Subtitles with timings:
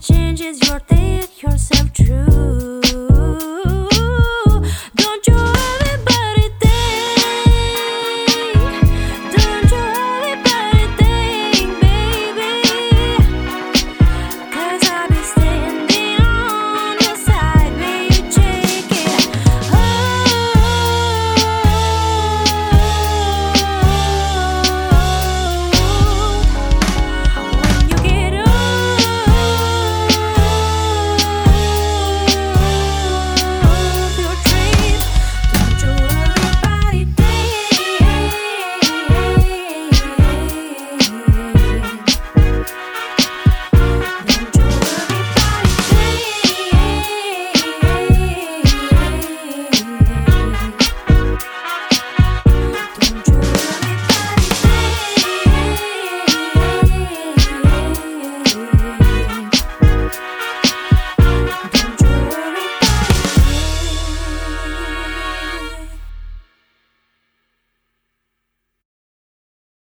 [0.00, 2.77] changes your take yourself true.